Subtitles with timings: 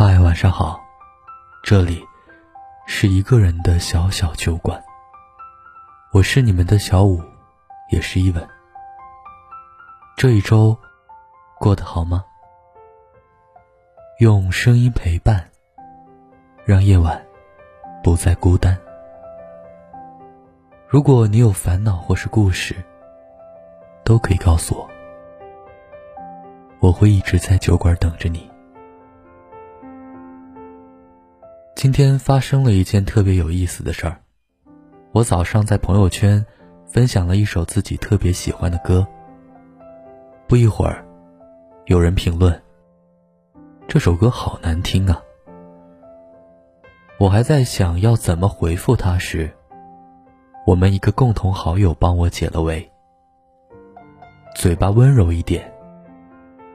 [0.00, 0.80] 嗨，晚上好，
[1.60, 2.06] 这里
[2.86, 4.80] 是一个人的小小酒馆。
[6.12, 7.20] 我是你们的小五，
[7.90, 8.48] 也是一吻。
[10.16, 10.78] 这一周
[11.58, 12.24] 过得好吗？
[14.20, 15.44] 用声音陪伴，
[16.64, 17.20] 让夜晚
[18.00, 18.78] 不再孤单。
[20.86, 22.72] 如果你有烦恼或是故事，
[24.04, 24.88] 都可以告诉我，
[26.78, 28.47] 我会一直在酒馆等着你。
[31.78, 34.20] 今天发生了一件特别有意思的事儿。
[35.12, 36.44] 我早上在朋友圈
[36.84, 39.06] 分享了一首自己特别喜欢的歌。
[40.48, 41.06] 不一会儿，
[41.86, 42.60] 有人评论
[43.86, 45.22] ：“这首歌好难听啊！”
[47.16, 49.48] 我还在想要怎么回复他时，
[50.66, 52.90] 我们一个共同好友帮我解了围
[54.56, 55.72] ：“嘴巴温柔一点，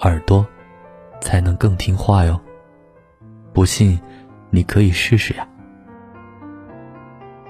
[0.00, 0.44] 耳朵
[1.20, 2.40] 才能更听话哟。
[3.52, 3.96] 不信。”
[4.50, 5.46] 你可以试试呀。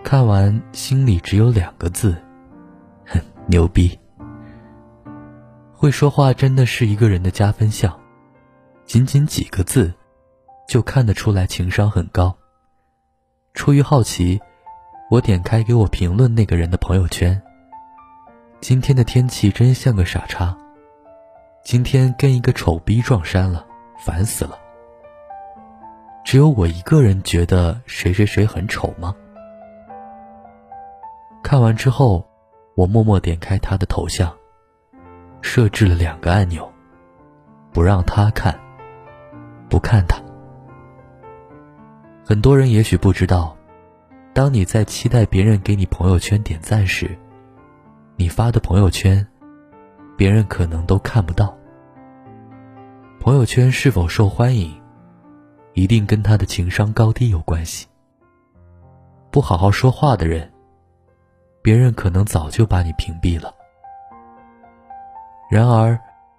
[0.02, 2.16] 看完心里只有两个字：
[3.06, 3.98] 哼， 牛逼。
[5.72, 7.96] 会说话真的是一个人的加分项，
[8.84, 9.94] 仅仅几个字，
[10.66, 12.36] 就看得出来情商很高。
[13.54, 14.40] 出于好奇，
[15.10, 17.40] 我点开给我评论那个人的朋友圈。
[18.60, 20.56] 今天的天气真像个傻叉。
[21.62, 23.64] 今天跟一个丑逼撞衫了，
[23.98, 24.58] 烦死了。
[26.28, 29.16] 只有我一个人觉得谁谁谁很丑吗？
[31.42, 32.22] 看完之后，
[32.74, 34.30] 我默默点开他的头像，
[35.40, 36.70] 设置了两个按钮，
[37.72, 38.54] 不让他看，
[39.70, 40.20] 不看他。
[42.26, 43.56] 很多人也许不知道，
[44.34, 47.16] 当你在期待别人给你朋友圈点赞时，
[48.16, 49.26] 你发的朋友圈，
[50.14, 51.56] 别人可能都看不到。
[53.18, 54.77] 朋友圈是否受欢迎？
[55.78, 57.86] 一定跟他的情商高低有关系。
[59.30, 60.52] 不好好说话的人，
[61.62, 63.54] 别人可能早就把你屏蔽了。
[65.48, 65.96] 然而，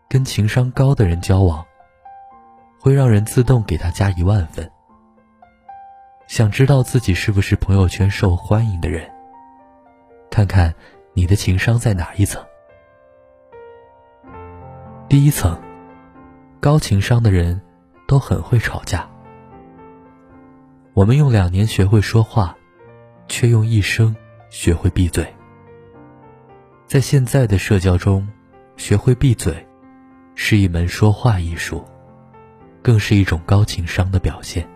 [0.10, 1.66] 跟情商高的人交往，
[2.82, 4.70] 会让人自动给他加一万分。
[6.28, 9.10] 想知道自己是不是朋友圈受欢迎的人？
[10.30, 10.76] 看看
[11.14, 12.44] 你的情商在哪一层。
[15.08, 15.58] 第一层，
[16.60, 17.62] 高情商的人
[18.06, 19.10] 都很会吵架。
[21.00, 22.58] 我们用两年学会说话，
[23.30, 24.14] 却用一生
[24.50, 25.26] 学会闭嘴。
[26.88, 28.28] 在现在的社交中，
[28.76, 29.66] 学会闭嘴
[30.36, 31.86] 是一门说话艺术，
[32.84, 34.68] 更是一种高情商的表现。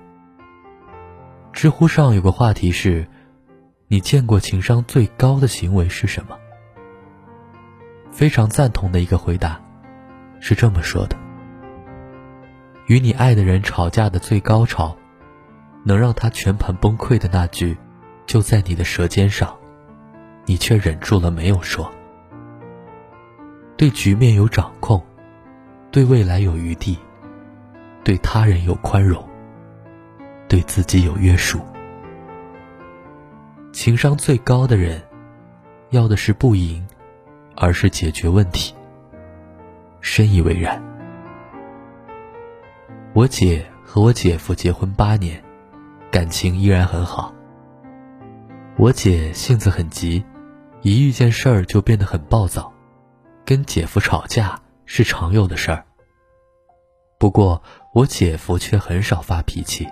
[1.52, 3.06] 知乎上有个话题是：
[3.90, 6.40] 你见过情商最高的行为是什么？
[8.12, 9.62] 非常赞同的一个回答
[10.40, 11.18] 是这么说的：
[12.88, 14.98] 与你爱的人吵架的最高潮。
[15.84, 17.78] 能让他全盘崩溃的那句，
[18.26, 19.54] 就在你的舌尖上，
[20.46, 21.92] 你却忍住了没有说。
[23.76, 25.04] 对局面有掌控，
[25.92, 26.98] 对未来有余地，
[28.04, 29.28] 对他人有宽容，
[30.48, 31.60] 对自己有约束。
[33.74, 35.02] 情商最高的人，
[35.90, 36.88] 要的是不赢，
[37.58, 38.74] 而是解决问题。
[40.00, 40.82] 深以为然。
[43.14, 45.43] 我姐和我姐夫结婚八年。
[46.14, 47.34] 感情依然很好。
[48.78, 50.24] 我姐性子很急，
[50.84, 52.72] 一遇见事儿就变得很暴躁，
[53.44, 55.84] 跟姐夫吵架是常有的事儿。
[57.18, 57.60] 不过
[57.96, 59.88] 我姐夫却很少发脾气。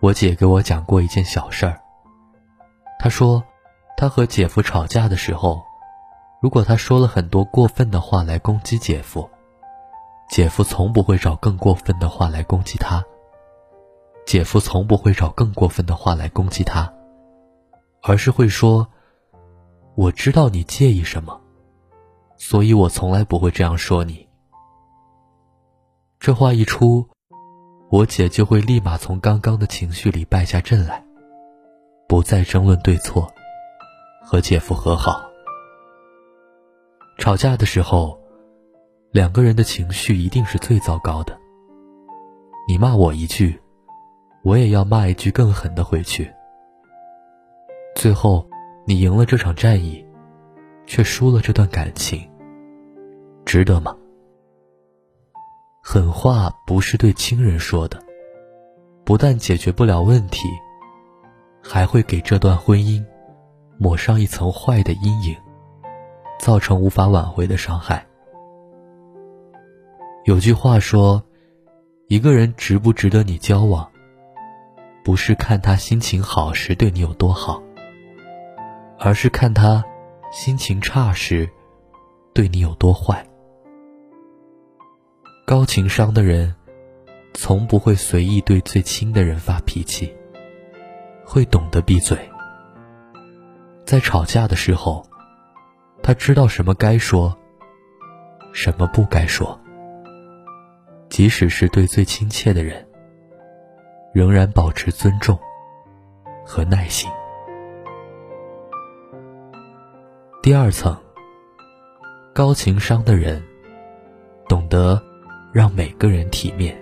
[0.00, 1.80] 我姐给我讲过一件小事儿。
[2.98, 3.40] 她说，
[3.96, 5.62] 她和姐夫吵架的时候，
[6.42, 9.30] 如果她说了很多过分的话来攻击姐夫，
[10.28, 13.04] 姐夫从不会找更过分的话来攻击她。
[14.28, 16.92] 姐夫从不会找更过分的话来攻击他，
[18.02, 18.86] 而是会说
[19.96, 21.40] ：“我知道你介意什么，
[22.36, 24.28] 所以我从来不会这样说你。”
[26.20, 27.08] 这话一出，
[27.90, 31.02] 我姐就会立马从刚刚的情绪里败下阵来，
[32.06, 33.32] 不再争论对错，
[34.22, 35.22] 和姐夫和好。
[37.16, 38.20] 吵架的时候，
[39.10, 41.34] 两个人的情绪一定是最糟糕的。
[42.68, 43.58] 你骂我一句。
[44.48, 46.32] 我也要骂一句更狠的回去。
[47.94, 48.48] 最后，
[48.86, 50.02] 你赢了这场战役，
[50.86, 52.26] 却输了这段感情，
[53.44, 53.94] 值得吗？
[55.82, 58.02] 狠话不是对亲人说的，
[59.04, 60.48] 不但解决不了问题，
[61.62, 63.04] 还会给这段婚姻
[63.76, 65.36] 抹上一层坏的阴影，
[66.40, 68.06] 造成无法挽回的伤害。
[70.24, 71.22] 有句话说
[72.08, 73.86] ：“一个人值不值得你交往，
[75.08, 77.62] 不是看他心情好时对你有多好，
[78.98, 79.82] 而是看他
[80.30, 81.48] 心情差时
[82.34, 83.26] 对你有多坏。
[85.46, 86.54] 高情商的人，
[87.32, 90.14] 从不会随意对最亲的人发脾气，
[91.24, 92.18] 会懂得闭嘴。
[93.86, 95.02] 在吵架的时候，
[96.02, 97.34] 他知道什么该说，
[98.52, 99.58] 什么不该说。
[101.08, 102.86] 即使是对最亲切的人，
[104.12, 105.38] 仍然保持尊重
[106.44, 107.10] 和耐心。
[110.42, 110.96] 第二层，
[112.34, 113.42] 高情商的人，
[114.48, 115.02] 懂得。
[115.50, 116.78] 让每个人体面。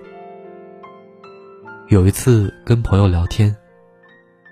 [1.86, 3.56] 有一次跟朋友聊天，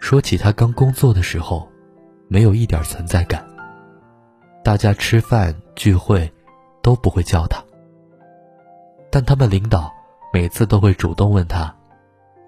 [0.01, 1.69] 说起他刚工作的时候，
[2.29, 3.45] 没有一点存在感。
[4.63, 6.33] 大家吃饭聚会
[6.81, 7.63] 都不会叫他，
[9.11, 9.93] 但他们领导
[10.33, 11.75] 每次都会主动问他，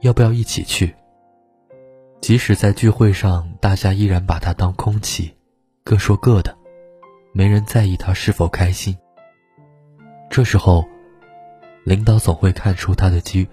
[0.00, 0.94] 要不要一起去。
[2.20, 5.36] 即使在聚会上，大家依然把他当空气，
[5.84, 6.56] 各说各的，
[7.32, 8.96] 没人在意他是否开心。
[10.30, 10.84] 这时候。
[11.84, 13.48] 领导总会看出他的拘，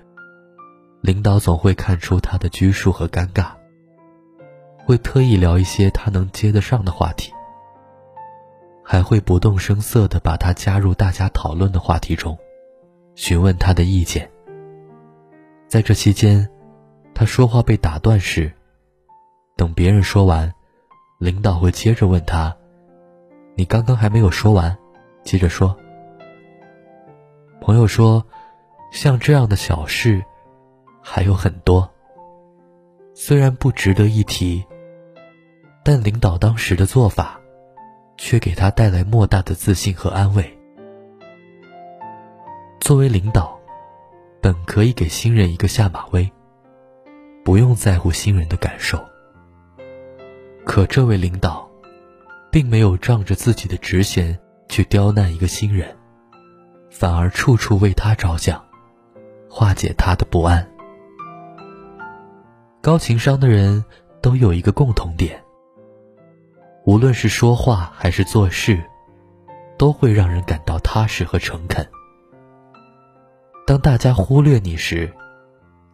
[1.01, 3.51] 领导总会看出他的拘束和尴尬，
[4.83, 7.31] 会特意聊一些他能接得上的话题，
[8.83, 12.35] 还会不动声色地把他加入大家讨论的话题中，
[13.13, 14.27] 询问他的意见。
[15.73, 16.47] 在这期间，
[17.15, 18.53] 他说话被打断时，
[19.55, 20.53] 等别人说完，
[21.17, 22.55] 领导会接着问他
[23.57, 24.77] ：“你刚刚还没有说完，
[25.23, 25.75] 接着说。”
[27.59, 28.23] 朋友说
[28.93, 30.23] ：“像这样的小事
[31.01, 31.89] 还有很多，
[33.15, 34.63] 虽然不值得一提，
[35.83, 37.41] 但领导当时的做法，
[38.15, 40.55] 却给他带来莫大的自信和安慰。
[42.79, 43.59] 作为领导，
[44.43, 46.29] 本可以给新人一个下马威，
[47.45, 49.01] 不用在乎新人的感受。
[50.65, 51.65] 可这位领导，
[52.51, 54.37] 并没有仗着自己的职衔
[54.67, 55.95] 去刁难一个新人。”
[56.91, 58.61] 反而处处为他着想，
[59.49, 60.69] 化解他的不安。
[62.81, 63.85] 高情商的人
[64.21, 65.41] 都有一个共同点：
[66.85, 68.83] 无论是说话还是做事，
[69.77, 71.87] 都会让人感到踏实和诚恳。
[73.65, 75.11] 当大家忽略你时，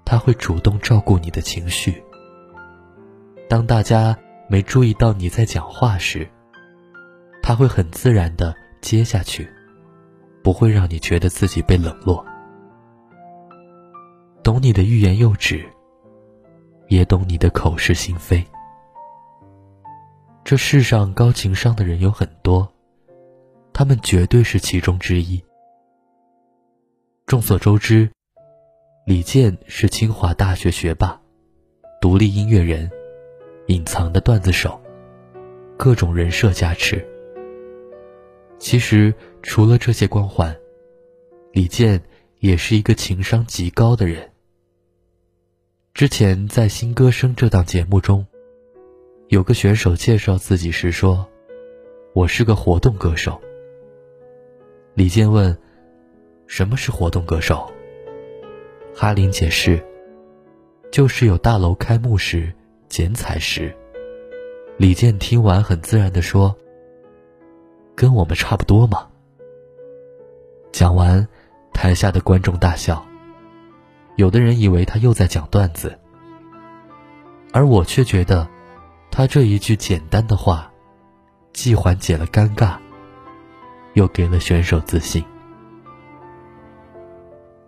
[0.03, 1.93] 他会主动照顾你的情绪；
[3.47, 4.17] 当大家
[4.47, 6.27] 没注意到你在讲话时，
[7.43, 9.47] 他会很自然的接下去。
[10.41, 12.25] 不会让你觉得自己被冷落，
[14.41, 15.63] 懂你的欲言又止，
[16.87, 18.43] 也懂你的口是心非。
[20.45, 22.67] 这世上高情商的人有很多，
[23.73, 25.43] 他们绝对是其中之一。
[27.29, 28.09] 众所周知，
[29.05, 31.21] 李健是清华大学学霸，
[32.01, 32.89] 独立音乐人，
[33.67, 34.81] 隐藏的段子手，
[35.77, 37.07] 各种人设加持。
[38.57, 40.57] 其实，除了这些光环，
[41.51, 42.01] 李健
[42.39, 44.31] 也是一个情商极高的人。
[45.93, 48.25] 之前在《新歌声》这档节目中，
[49.27, 51.29] 有个选手介绍自己时说
[52.13, 53.39] ：“我是个活动歌手。”
[54.97, 55.55] 李健问
[56.49, 57.71] ：“什么是活动歌手？”
[58.93, 59.81] 哈林解释
[60.91, 62.51] ：“就是有大楼开幕时、
[62.89, 63.73] 剪彩时。”
[64.75, 66.53] 李健听完很自然的说。
[67.95, 69.07] 跟我们差不多嘛。
[70.71, 71.27] 讲完，
[71.73, 73.05] 台下的观众大笑。
[74.15, 75.99] 有的人以为他又在讲段子，
[77.51, 78.47] 而我却觉得，
[79.11, 80.71] 他这一句简单的话，
[81.51, 82.77] 既缓解了尴尬，
[83.95, 85.21] 又给了选手自信。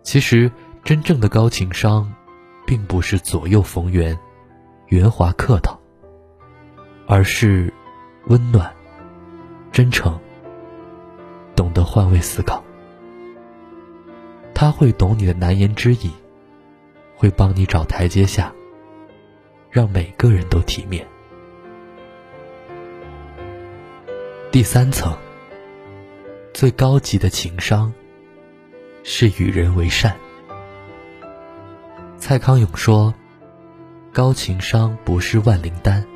[0.02, 0.50] 其实，
[0.84, 2.12] 真正的高情商，
[2.66, 4.18] 并不是左右逢源、
[4.88, 5.78] 圆滑客套，
[7.06, 7.72] 而是
[8.26, 8.70] 温暖。
[9.70, 10.20] 真诚，
[11.56, 12.62] 懂得换位思考，
[14.52, 16.10] 他会懂你的难言之隐，
[17.16, 18.52] 会帮你找台阶下，
[19.70, 21.06] 让每个人都体面。
[24.50, 25.16] 第三层，
[26.52, 27.90] 最高级的情商
[29.02, 30.16] 是与人为善。
[32.18, 33.12] 蔡康永说
[34.12, 36.06] ：“高情商不是万灵丹，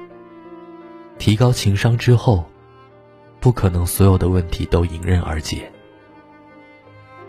[1.19, 2.45] 提高情商之后。”
[3.39, 5.71] 不可能所有的问题都迎刃而解，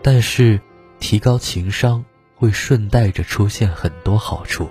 [0.02, 0.60] 但是
[0.98, 4.68] 提高情商会顺带着出现很多好处。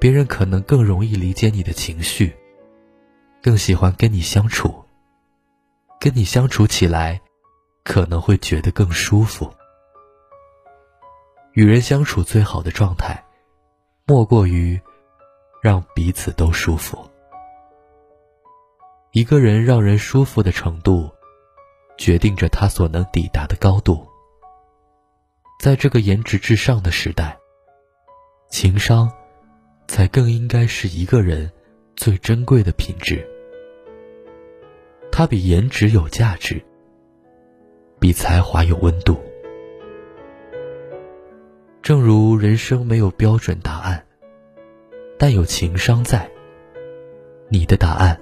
[0.00, 2.34] 别人可能更容易理解你的情绪，
[3.40, 4.74] 更喜欢跟你相处，
[6.00, 7.20] 跟你相处起来
[7.86, 9.48] 可能会觉得更舒服。
[11.52, 13.24] 与人相处最好的状态，
[14.04, 14.78] 莫过于
[15.62, 17.08] 让彼此都舒服。
[19.12, 21.08] 一个人让人舒服的程度，
[21.96, 24.04] 决定着他所能抵达的高度。
[25.60, 27.38] 在这个颜值至上的时代，
[28.50, 29.10] 情商
[29.86, 31.50] 才更应该是一个人
[31.94, 33.24] 最珍贵的品质。
[35.12, 36.62] 它比颜值有价值，
[37.98, 39.18] 比才华有温度。
[41.82, 44.04] 正如人生没有标准答案，
[45.18, 46.28] 但有情商在，
[47.48, 48.18] 你的答案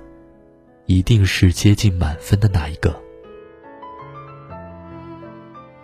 [0.86, 2.94] 一定是接近满分的那一个。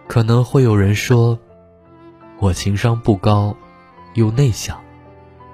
[0.06, 1.38] 可能会有人说，
[2.38, 3.56] 我情商不高，
[4.14, 4.78] 又内向，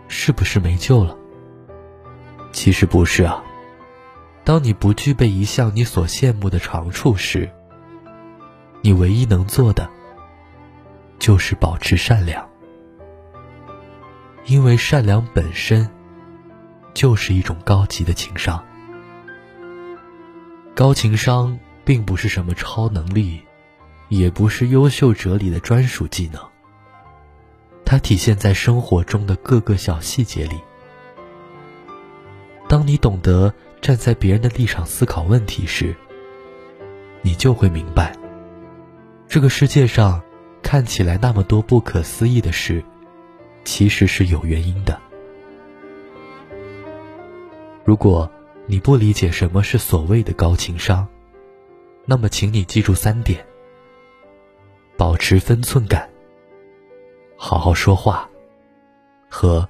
[0.09, 1.17] 是不是没救了？
[2.53, 3.43] 其实不是啊。
[4.45, 7.51] 当你不具备一项你所羡慕的长处时，
[8.87, 9.91] 你唯一能做的。
[11.19, 12.49] 就是保持善良，
[14.45, 15.91] 因为善良本身
[16.95, 18.65] 就是一种高级的情商。
[20.73, 23.41] 高情商并不是什么超能力，
[24.09, 26.41] 也不是优秀者里的专属技能。
[27.85, 30.61] 它体现在生活中的各个小细节里。
[32.69, 35.97] 当你懂得站在别人的立场思考问题时，
[37.23, 38.15] 你就会明白，
[39.29, 40.23] 这个世界上。
[40.63, 42.83] 看起来那么多不可思议的事，
[43.65, 45.01] 其实是有原因的。
[47.85, 48.29] 如果
[48.67, 51.07] 你不理解什么是所谓的高情商，
[52.05, 53.47] 那么请你记住三点：
[54.97, 56.11] 保持分寸感、
[57.37, 58.29] 好好说话
[59.31, 59.69] 和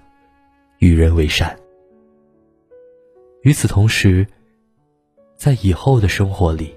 [0.79, 1.55] 与人为善。
[3.43, 4.27] 与此同时，
[5.37, 6.75] 在以后的生活里，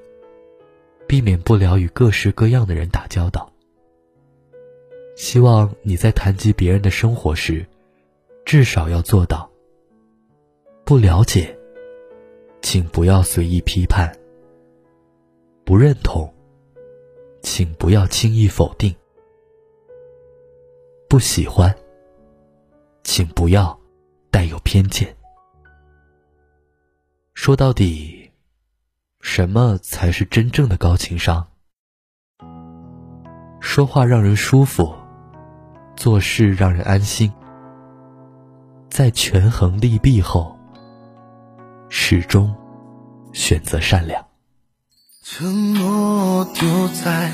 [1.10, 3.52] 避免不了与各式各样的人打交道。
[5.16, 7.66] 希望你在谈及别人的生活时，
[8.46, 9.50] 至少要做到：
[10.86, 11.58] 不了解，
[12.62, 14.08] 请不要随意批判；
[15.66, 16.32] 不认同，
[17.42, 18.94] 请不要轻易否定；
[21.10, 21.76] 不喜欢，
[23.04, 23.76] 请不要
[24.30, 25.18] 带有偏见。
[27.34, 28.29] 说到底，
[29.22, 31.46] 什么才是真正的高情商？
[33.60, 34.96] 说话让人舒服。
[35.96, 37.30] 做事让人安心，
[38.90, 40.58] 在权衡利弊后，
[41.90, 42.56] 始终
[43.34, 44.26] 选择善良。
[45.22, 47.30] 承诺丢在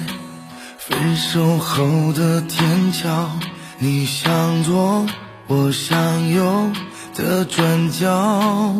[0.79, 3.29] 分手后的天桥，
[3.77, 5.05] 你想左
[5.45, 6.71] 我想右
[7.13, 8.73] 的转角，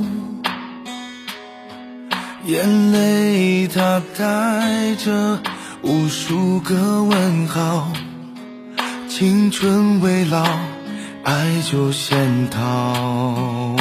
[2.45, 5.41] 眼泪它带着
[5.81, 7.91] 无数个问号。
[9.09, 10.45] 青春未老，
[11.23, 13.75] 爱就先逃。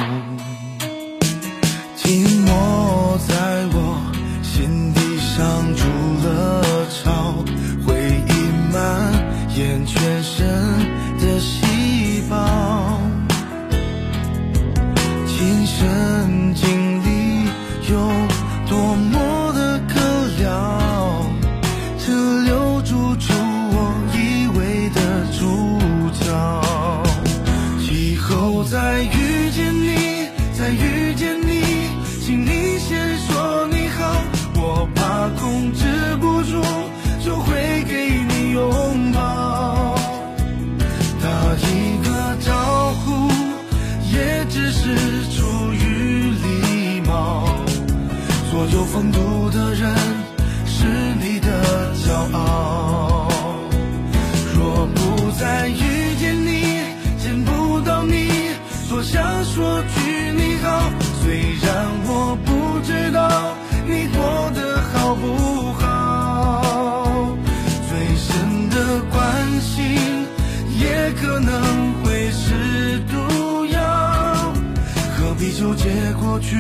[76.34, 76.56] 过去？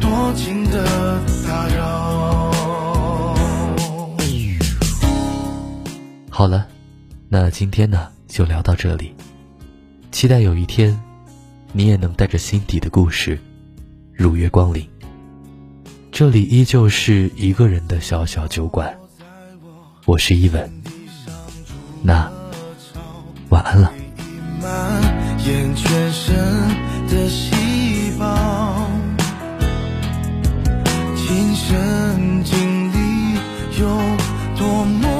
[0.00, 2.50] 多情的打扰。
[6.28, 6.66] 好了，
[7.28, 9.14] 那今天呢就聊到这里。
[10.10, 11.00] 期待有一天，
[11.72, 13.38] 你也能带着心底的故事，
[14.12, 14.84] 如约光临。
[16.10, 18.98] 这里依旧是一个人的小小酒馆，
[20.04, 20.68] 我是伊文。
[22.02, 22.28] 那
[23.50, 23.92] 晚安了。
[31.72, 33.34] 人经历
[33.80, 33.86] 有
[34.58, 35.19] 多么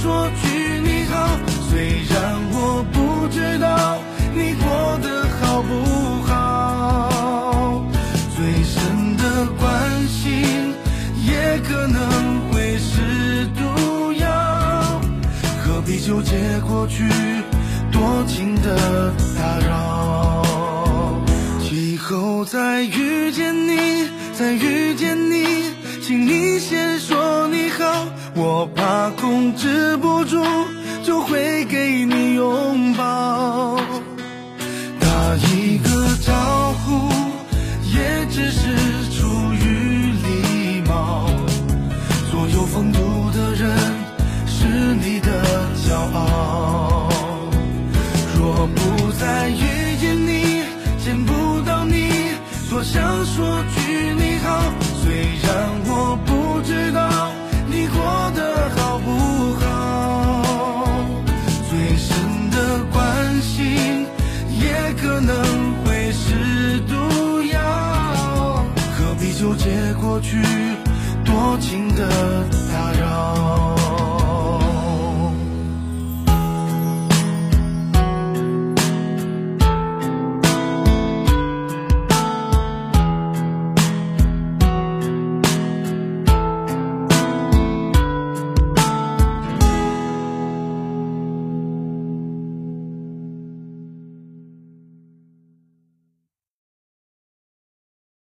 [0.00, 0.48] 说句
[0.80, 1.28] 你好。
[1.68, 2.16] 虽然
[2.52, 3.98] 我不知道
[4.32, 5.72] 你过得好不
[6.22, 7.84] 好，
[8.36, 9.22] 最深的
[9.58, 10.72] 关心
[11.26, 11.98] 也可能
[12.52, 15.00] 会是毒药。
[15.64, 16.36] 何必纠结
[16.66, 17.08] 过去，
[17.90, 20.44] 多情的打扰？
[21.70, 24.67] 以后再遇见你，再遇
[28.40, 30.40] 我怕控制不住，
[31.02, 32.87] 就会给你拥抱。
[69.58, 69.88] 接。
[70.00, 70.40] 过去，
[71.24, 73.67] 多情的打扰？